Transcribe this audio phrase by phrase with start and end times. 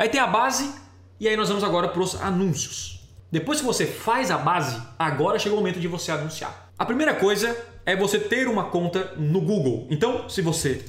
[0.00, 0.72] Aí tem a base
[1.20, 3.06] e aí nós vamos agora para os anúncios.
[3.30, 6.72] Depois que você faz a base, agora chegou o momento de você anunciar.
[6.78, 9.86] A primeira coisa é você ter uma conta no Google.
[9.90, 10.82] Então, se você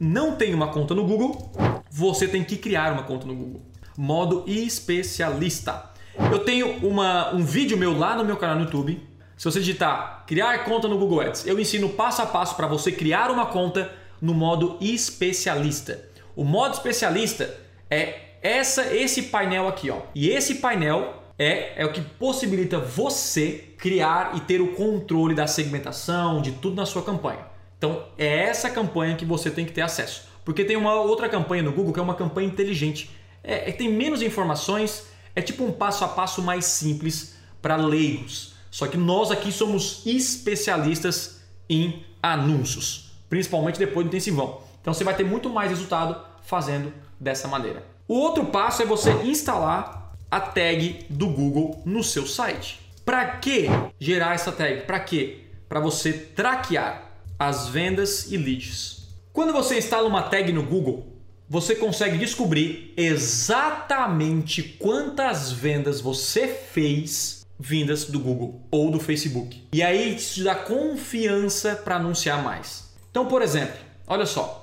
[0.00, 1.52] não tem uma conta no Google,
[1.88, 3.62] você tem que criar uma conta no Google.
[3.96, 5.92] Modo especialista.
[6.28, 9.08] Eu tenho uma, um vídeo meu lá no meu canal no YouTube.
[9.36, 12.90] Se você digitar criar conta no Google Ads, eu ensino passo a passo para você
[12.90, 16.10] criar uma conta no modo especialista.
[16.34, 17.56] O modo especialista
[17.88, 20.00] é essa esse painel aqui, ó.
[20.14, 25.46] E esse painel é, é o que possibilita você criar e ter o controle da
[25.46, 27.46] segmentação, de tudo na sua campanha.
[27.78, 30.28] Então é essa campanha que você tem que ter acesso.
[30.44, 33.10] Porque tem uma outra campanha no Google que é uma campanha inteligente.
[33.42, 38.54] É, é tem menos informações, é tipo um passo a passo mais simples para leigos.
[38.70, 44.60] Só que nós aqui somos especialistas em anúncios, principalmente depois do intensivão.
[44.80, 47.84] Então você vai ter muito mais resultado fazendo dessa maneira.
[48.06, 52.80] O outro passo é você instalar a tag do Google no seu site.
[53.04, 53.66] Para que
[53.98, 54.82] gerar essa tag?
[54.82, 55.40] Para quê?
[55.68, 59.08] Para você traquear as vendas e leads.
[59.32, 61.12] Quando você instala uma tag no Google,
[61.48, 69.62] você consegue descobrir exatamente quantas vendas você fez vindas do Google ou do Facebook.
[69.72, 72.92] E aí isso te dá confiança para anunciar mais.
[73.10, 74.61] Então, por exemplo, olha só,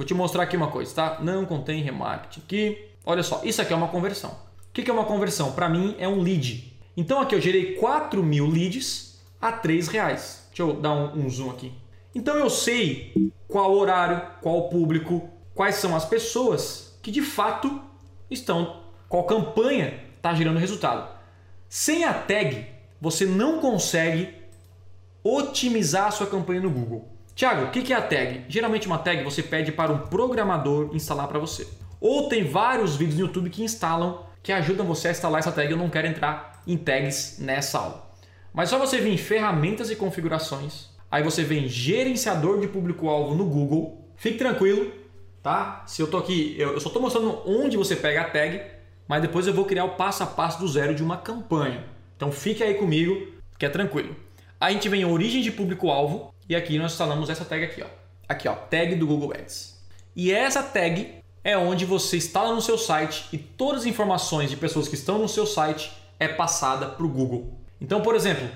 [0.00, 1.18] vou te mostrar aqui uma coisa, tá?
[1.20, 2.88] Não contém remarketing aqui.
[3.04, 4.30] Olha só, isso aqui é uma conversão.
[4.30, 5.52] O que é uma conversão?
[5.52, 6.74] Para mim é um lead.
[6.96, 10.46] Então aqui eu gerei 4 mil leads a 3 reais.
[10.48, 11.74] Deixa eu dar um, um zoom aqui.
[12.14, 13.12] Então eu sei
[13.46, 17.82] qual horário, qual público, quais são as pessoas que de fato
[18.30, 21.14] estão, qual campanha está gerando resultado.
[21.68, 22.66] Sem a tag,
[22.98, 24.34] você não consegue
[25.22, 27.06] otimizar a sua campanha no Google.
[27.40, 28.44] Tiago, o que é a tag?
[28.50, 31.66] Geralmente uma tag você pede para um programador instalar para você.
[31.98, 35.70] Ou tem vários vídeos no YouTube que instalam, que ajudam você a instalar essa tag.
[35.70, 38.10] Eu não quero entrar em tags nessa aula.
[38.52, 43.46] Mas só você vir em ferramentas e configurações, Aí você vem gerenciador de público-alvo no
[43.46, 44.12] Google.
[44.16, 44.92] Fique tranquilo,
[45.42, 45.82] tá?
[45.86, 48.60] Se eu tô aqui, eu, só estou mostrando onde você pega a tag,
[49.08, 51.86] mas depois eu vou criar o passo a passo do zero de uma campanha.
[52.18, 54.14] Então fique aí comigo, que é tranquilo.
[54.60, 57.86] A gente vem a origem de público-alvo e aqui nós instalamos essa tag aqui, ó.
[58.28, 59.82] Aqui, ó, tag do Google Ads.
[60.14, 64.58] E essa tag é onde você instala no seu site e todas as informações de
[64.58, 67.58] pessoas que estão no seu site é passada para o Google.
[67.80, 68.46] Então, por exemplo,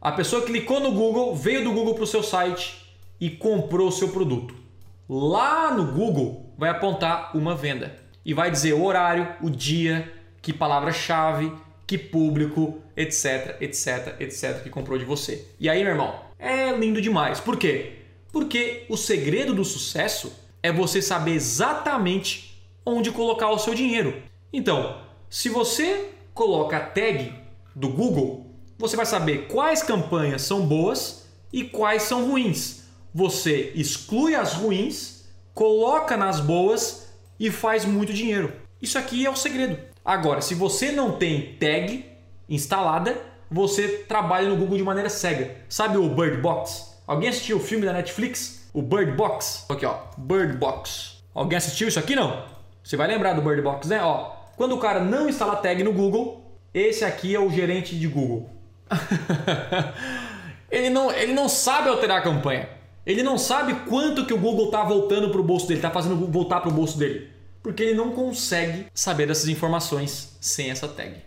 [0.00, 3.92] a pessoa clicou no Google, veio do Google para o seu site e comprou o
[3.92, 4.54] seu produto.
[5.06, 7.94] Lá no Google vai apontar uma venda
[8.24, 10.10] e vai dizer o horário, o dia,
[10.40, 11.52] que palavra-chave,
[11.90, 15.44] que público, etc, etc, etc, que comprou de você.
[15.58, 17.40] E aí, meu irmão, é lindo demais.
[17.40, 17.94] Por quê?
[18.30, 24.22] Porque o segredo do sucesso é você saber exatamente onde colocar o seu dinheiro.
[24.52, 27.34] Então, se você coloca a tag
[27.74, 28.46] do Google
[28.78, 32.84] você vai saber quais campanhas são boas e quais são ruins.
[33.12, 38.52] Você exclui as ruins, coloca nas boas e faz muito dinheiro.
[38.80, 39.89] Isso aqui é o segredo.
[40.10, 42.04] Agora, se você não tem tag
[42.48, 43.16] instalada,
[43.48, 45.58] você trabalha no Google de maneira cega.
[45.68, 46.96] Sabe o Bird Box?
[47.06, 48.68] Alguém assistiu o filme da Netflix?
[48.74, 49.66] O Bird Box?
[49.68, 51.22] Aqui, ó, Bird Box.
[51.32, 52.44] Alguém assistiu isso aqui não?
[52.82, 54.02] Você vai lembrar do Bird Box, né?
[54.02, 58.08] Ó, quando o cara não instala tag no Google, esse aqui é o gerente de
[58.08, 58.50] Google.
[60.68, 62.68] ele, não, ele não sabe alterar a campanha.
[63.06, 66.16] Ele não sabe quanto que o Google está voltando para o bolso dele, está fazendo
[66.26, 67.38] voltar para o bolso dele.
[67.62, 71.22] Porque ele não consegue saber dessas informações sem essa tag.